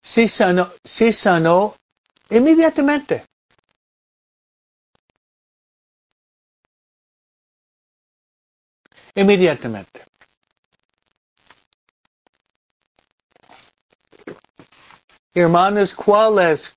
[0.00, 1.74] Se sanó, se sanó
[2.30, 3.24] inmediatamente.
[9.16, 10.13] Inmediatamente.
[15.36, 16.72] Hermanos, ¿cuál es,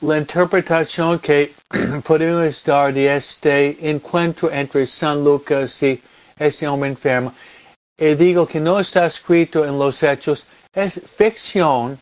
[0.00, 1.52] la interpretación que
[2.04, 6.00] podemos dar de este encuentro entre San Lucas y
[6.38, 7.34] este hombre enfermo?
[7.98, 11.98] Y digo que no está escrito en los hechos, es ficción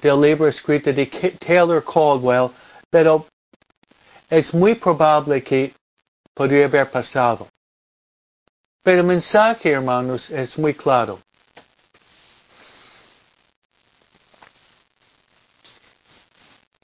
[0.00, 1.04] del libro escrito de
[1.38, 2.50] Taylor Caldwell,
[2.88, 3.26] pero
[4.30, 5.74] es muy probable que
[6.32, 7.46] podría haber pasado.
[8.82, 11.20] Pero el mensaje, hermanos, es muy claro.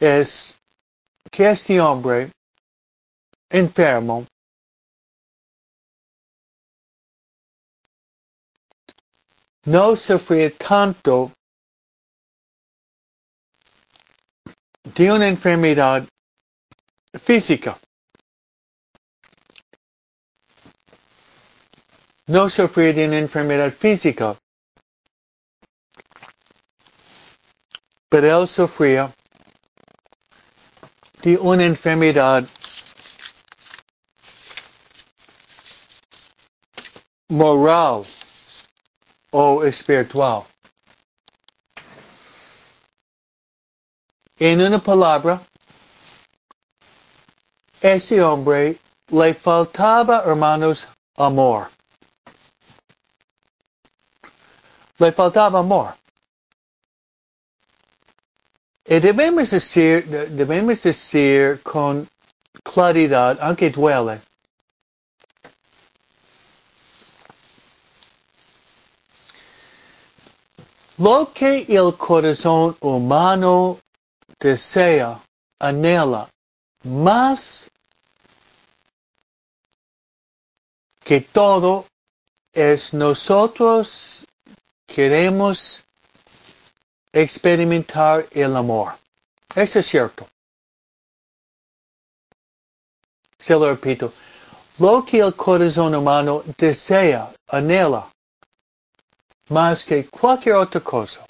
[0.00, 0.58] Es
[1.30, 2.32] que este hombre
[3.50, 4.26] enfermo
[9.66, 11.30] no sufría tanto
[14.84, 16.08] de una enfermedad
[17.22, 17.78] física.
[22.26, 24.38] No sufría de una enfermedad física,
[28.08, 29.12] pero él sufría
[31.22, 32.44] de una enfermedad
[37.28, 38.04] moral
[39.30, 40.44] o espiritual.
[44.38, 45.40] En una palabra,
[47.80, 51.68] ese hombre le faltaba, hermanos, amor.
[54.98, 55.94] Le faltaba amor.
[58.98, 62.08] Debemos decir, debemos decir con
[62.64, 64.20] claridad, aunque duele,
[70.98, 73.78] Lo que el corazón humano
[74.40, 75.18] desea,
[75.60, 76.28] anhela,
[76.82, 77.70] más
[81.02, 81.86] que todo
[82.52, 84.26] es nosotros
[84.84, 85.84] queremos
[87.12, 88.92] experimentar el amor.
[89.54, 90.28] Eso es cierto.
[93.38, 94.12] Se lo repito.
[94.78, 98.10] Lo que el corazón humano desea, anhela,
[99.48, 101.26] más que cualquier otra cosa.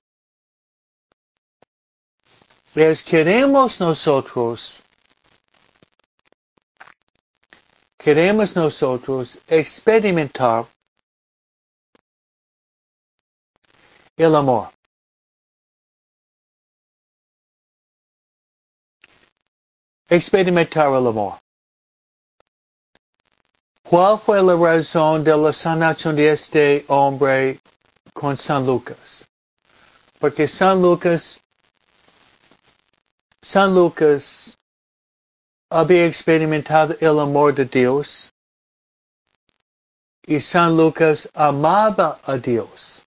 [2.74, 4.80] Es queremos nosotros,
[7.98, 10.66] queremos nosotros experimentar
[14.16, 14.70] el amor.
[20.10, 21.38] Experimentar el amor.
[23.82, 27.60] ¿Cuál fue la razón de la sanación de este hombre
[28.12, 29.26] con San Lucas.
[30.18, 31.40] Porque San Lucas,
[33.40, 34.56] San Lucas
[35.70, 38.30] había experimentado el amor de Dios
[40.26, 43.02] y San Lucas amaba a Dios.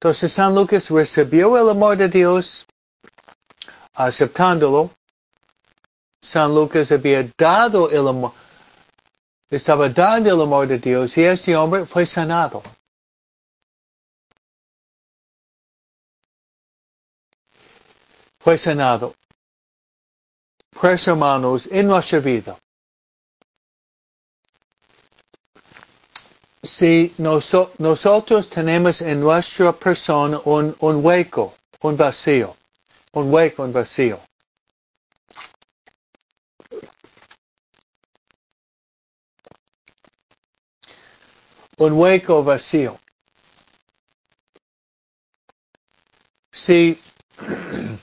[0.00, 2.66] Entonces San Lucas recibió el amor de Dios
[3.94, 4.90] aceptándolo.
[6.22, 8.32] San Lucas había dado el amor,
[9.48, 12.62] estaba dando el amor de Dios y este hombre fue sanado.
[18.40, 19.14] fue sanado.
[20.70, 22.58] Pues hermanos, en nuestra vida,
[26.62, 32.56] si nosotros tenemos en nuestra persona un, un hueco, un vacío,
[33.12, 34.18] un hueco, un vacío,
[41.80, 42.98] un hueco vacío.
[46.52, 46.98] Si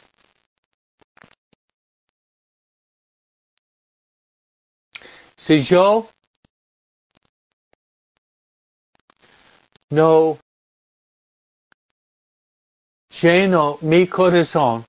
[5.38, 6.10] Si yo
[9.92, 10.40] no
[13.22, 14.86] lleno mi corazón,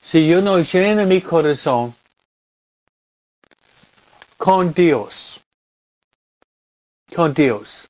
[0.00, 1.94] si yo no lleno mi corazón
[4.40, 5.38] con Dios,
[7.14, 7.86] con Dios,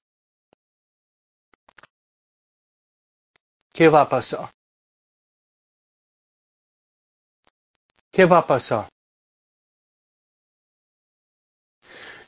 [3.72, 4.50] ¿qué va a pasar?
[8.10, 8.88] ¿Qué va a pasar?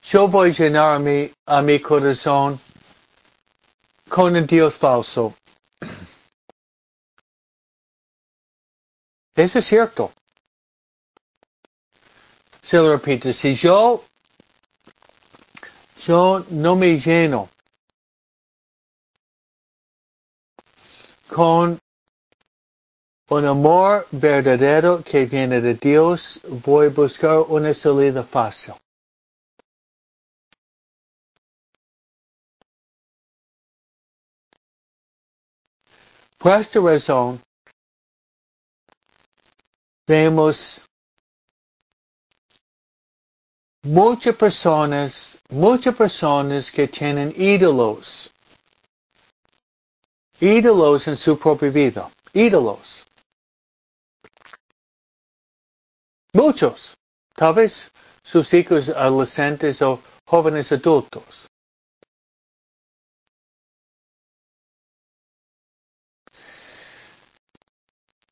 [0.02, 1.02] Yo voy a llenar
[1.46, 2.60] a mi, corazón
[4.08, 5.34] con el Dios falso.
[9.34, 10.12] Eso es cierto.
[12.62, 14.04] Se lo repito, si yo,
[16.07, 17.48] yo no me lleno
[21.28, 21.78] con
[23.28, 28.74] un amor verdadero que viene de Dios, voy a buscar una salida fácil.
[36.36, 37.40] Por esta razón,
[40.07, 40.84] vemos
[43.82, 48.30] muchas personas, muchas personas que tienen ídolos,
[50.40, 53.04] ídolos en su propia vida, ídolos.
[56.32, 56.96] Muchos,
[57.34, 57.90] tal vez
[58.22, 61.46] sus hijos adolescentes o jóvenes adultos.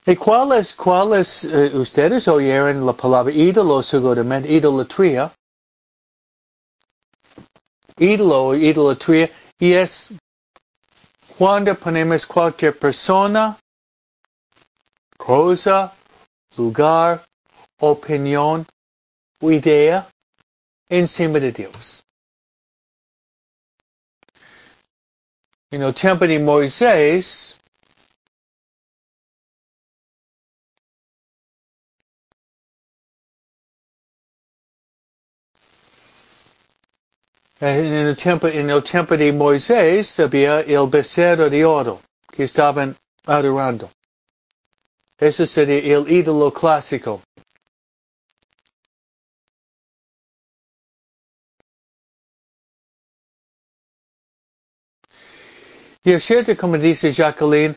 [0.07, 4.51] ¿Y cuáles, cuáles uh, ustedes oyeron la palabra ídolo seguramente?
[4.51, 5.30] Idolatría.
[8.01, 9.30] Ídolo o idolatría.
[9.59, 10.09] Y es
[11.36, 13.59] cuando ponemos cualquier persona,
[15.16, 15.94] cosa,
[16.57, 17.22] lugar,
[17.78, 18.66] opinión
[19.40, 20.09] o idea
[20.88, 22.03] encima de Dios.
[25.70, 27.60] En el tiempo de Moisés,
[37.61, 42.01] En el, tiempo, en el tiempo de Moisés había el becerro de oro
[42.33, 42.97] que estaban
[43.27, 43.91] adorando.
[45.19, 47.21] Ese sería el ídolo clásico.
[56.03, 57.77] Y es cierto, como dice Jacqueline,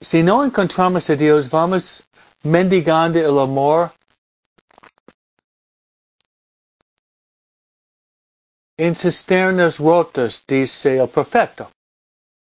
[0.00, 2.04] si no encontramos a Dios, vamos
[2.42, 3.92] mendigando el amor
[8.76, 11.70] en cisternas rotas, dice el profeta.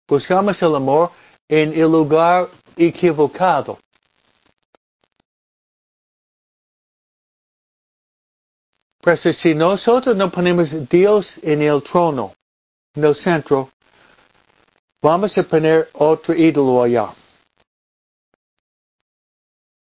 [0.09, 1.11] Buscamos el amor
[1.49, 3.79] en el lugar equivocado.
[9.01, 12.35] Pero si nosotros no ponemos Dios en el trono,
[12.95, 13.71] en el centro,
[15.01, 17.15] vamos a poner otro ídolo allá.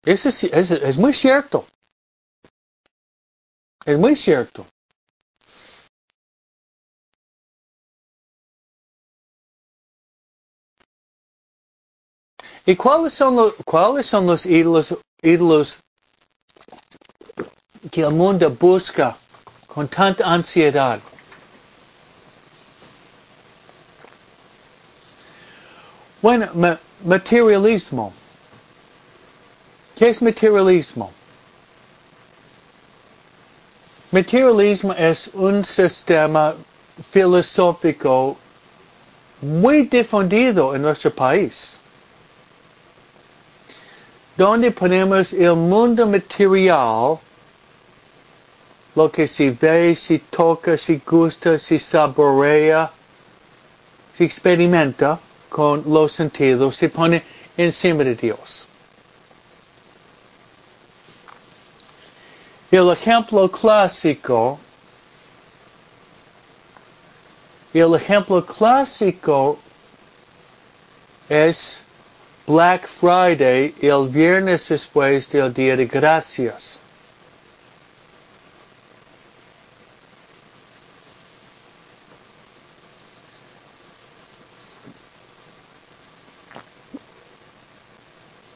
[0.03, 1.67] Eso es, es, es muy cierto.
[3.85, 4.65] Es muy cierto.
[12.65, 15.79] ¿Y cuáles son los, cuáles son los ídolos, ídolos
[17.89, 19.17] que el mundo busca
[19.65, 20.99] con tanta ansiedad?
[26.21, 28.13] Bueno, ma materialismo.
[29.95, 31.11] ¿Qué es materialismo?
[34.11, 36.53] Materialismo es un sistema
[37.09, 38.37] filosófico
[39.41, 41.80] muy difundido en nuestro país
[44.35, 47.19] donde ponemos el mundo material,
[48.95, 52.91] lo que se ve, se toca, se gusta, se saborea,
[54.13, 55.19] se experimenta
[55.49, 57.23] con los sentidos, se pone
[57.57, 58.67] encima de Dios.
[62.69, 64.57] El ejemplo clásico,
[67.73, 69.59] el ejemplo clásico
[71.27, 71.85] es
[72.47, 76.79] Black Friday, el viernes después del Día de Gracias.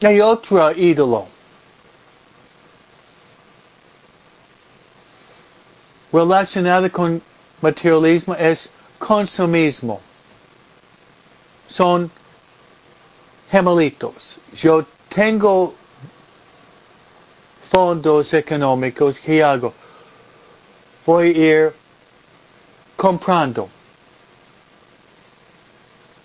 [0.02, 1.26] Hay otro ídolo.
[6.12, 7.22] Relacionado con
[7.60, 10.00] materialismo es consumismo.
[11.66, 12.10] Son
[13.50, 14.38] gemelitos.
[14.54, 15.74] Yo tengo
[17.70, 19.72] fondos económicos ¿qué hago.
[21.04, 21.74] Voy a ir
[22.96, 23.68] comprando.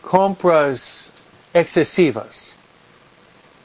[0.02, 1.12] Compras
[1.54, 2.54] excesivas.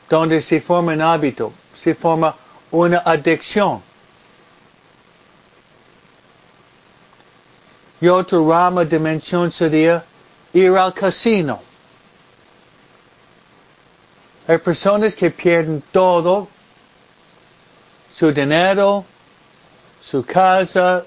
[0.09, 2.35] Donde se forma un hábito, se forma
[2.71, 3.83] una adicción.
[8.01, 10.05] Y otro rama de mención sería
[10.53, 11.66] ir al casino.
[14.49, 16.49] Hay personas que pierden todo,
[18.13, 19.05] su dinero,
[20.01, 21.05] su casa,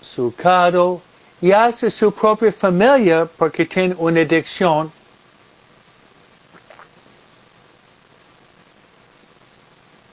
[0.00, 1.00] su carro,
[1.40, 4.92] y hasta su propia familia porque tiene una adicción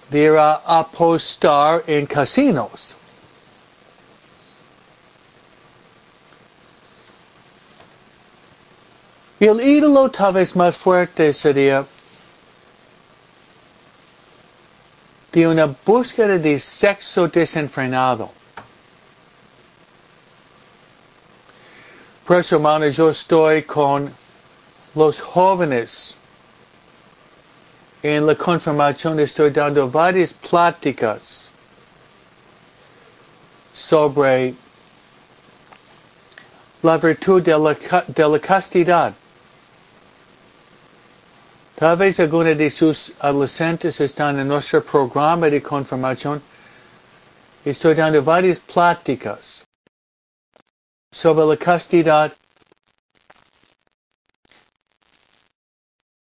[0.10, 2.96] de ir a apostar en casinos.
[9.40, 11.86] Y el ídolo tal vez más fuerte sería
[15.38, 18.32] de una búsqueda de sexo desenfrenado.
[22.26, 24.12] Por eso, hermano, yo estoy con
[24.96, 26.16] los jóvenes.
[28.02, 31.52] En la confirmación estoy dando varias pláticas
[33.76, 34.56] sobre
[36.82, 39.14] la virtud de la, de la castidad.
[41.78, 46.42] Tal vez algunos de sus adolescentes están en nuestro programa de confirmación.
[47.64, 49.64] Estoy dando varias pláticas
[51.12, 52.34] sobre la castidad.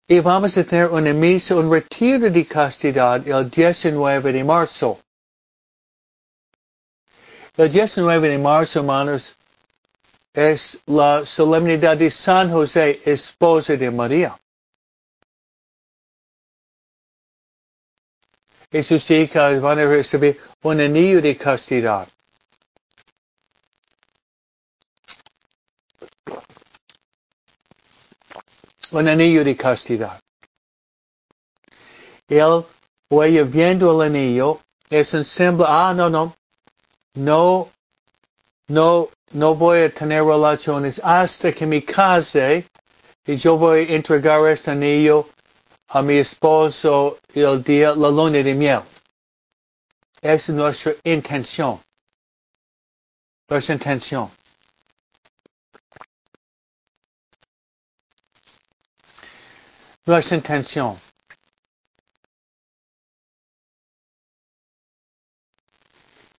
[0.07, 5.01] Y vamos a tener una misa, un retiro de castidad el 19 de marzo.
[7.57, 9.35] El 19 de marzo, hermanos,
[10.35, 14.37] es la solemnidad de San José, esposa de María.
[18.83, 22.09] Sus hijas van a recibir un anillo de castidad.
[28.93, 30.20] Un anillo de castidad.
[32.29, 32.64] Él
[33.09, 34.61] o viendo el anillo
[34.91, 36.37] es un símbolo, ah, no, no,
[37.14, 37.70] no,
[38.68, 42.66] no, no voy a tener relaciones hasta que me case
[43.24, 45.29] y yo voy a entregar este anillo
[45.89, 48.82] a mi esposo el día, la luna de miel.
[50.20, 51.80] Es nuestra intención.
[53.49, 54.30] Nuestra intención.
[60.05, 60.99] Nuestra intención.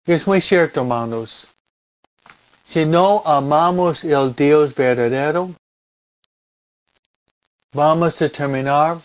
[0.06, 1.48] Es muy cierto, hermanos.
[2.64, 5.54] Si no amamos el Dios verdadero,
[7.74, 9.00] vamos a terminar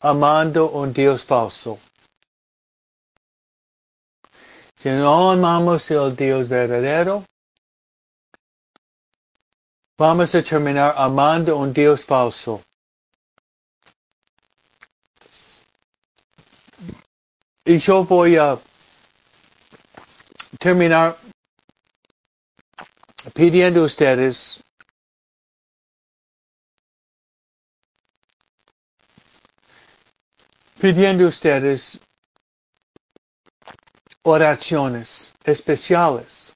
[0.00, 1.78] amando un Dios falso.
[4.76, 7.24] Si no amamos el Dios verdadero,
[9.98, 12.62] vamos a terminar amando un Dios falso.
[17.66, 18.58] Y yo voy a
[20.58, 21.18] terminar
[23.34, 24.60] pidiendo a ustedes
[30.80, 32.00] pidiendo ustedes
[34.22, 36.54] oraciones especiales.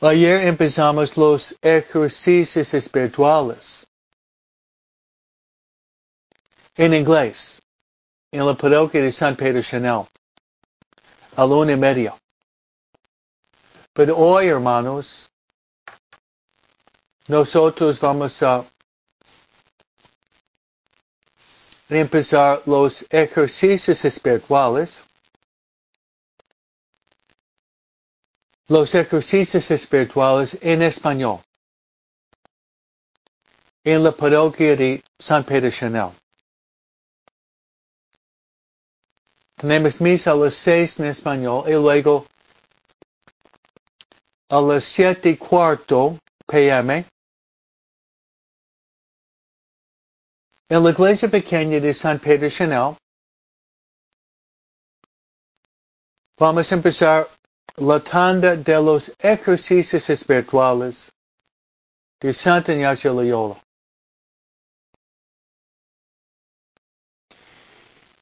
[0.00, 3.86] Ayer empezamos los ejercicios espirituales
[6.76, 7.60] en inglés
[8.30, 10.06] en la parroquia de San Pedro Chanel
[11.36, 12.16] a la una y media.
[13.92, 15.28] Pero hoy, hermanos,
[17.26, 18.64] nosotros vamos a
[21.88, 25.02] empezar los ejercicios espirituales.
[28.66, 31.40] Los ejercicios espirituales en español.
[33.82, 36.10] En la parroquia de San Pedro Chanel.
[39.56, 42.26] Tenemos misa a las seis en español y luego
[44.50, 47.04] a las siete y cuarto pm
[50.70, 52.98] En la iglesia pequeña de San Pedro Chanel,
[56.38, 57.26] vamos a empezar
[57.76, 61.10] la tanda de los ejercicios espirituales
[62.20, 63.56] de Santa Ignacio Loyola.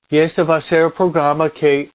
[0.08, 1.90] Y este va a ser el programa que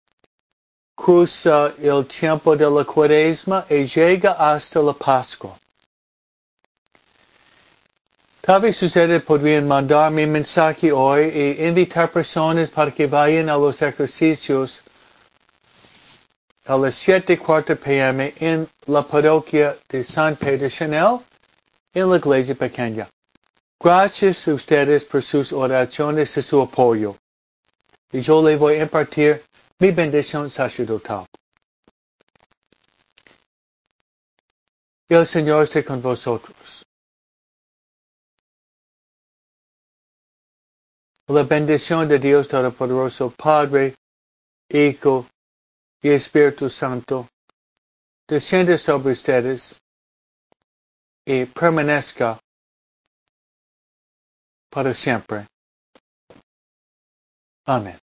[0.98, 5.61] cruza el tiempo de la cuaresma y llega hasta la Pascua.
[8.52, 13.56] Tal vez ustedes podrían mandar mi mensaje hoy e invitar personas para que vayan a
[13.56, 14.84] los ejercicios
[16.66, 21.20] a las 7.40 pm en la parroquia de San Pedro Chanel
[21.94, 23.08] en la iglesia pequeña.
[23.80, 27.16] Gracias a ustedes por sus oraciones y su apoyo.
[28.12, 29.42] Y yo le voy a impartir
[29.80, 31.26] mi bendición sacerdotal.
[35.08, 36.61] El Señor esté con vosotros.
[41.28, 43.96] La bendición de Dios Todopoderoso, Padre,
[44.70, 45.28] Hijo
[46.02, 47.30] y Espíritu Santo
[48.28, 49.82] desciende sobre ustedes
[51.26, 52.40] y permanezca
[54.70, 55.46] para siempre.
[57.66, 58.01] Amén.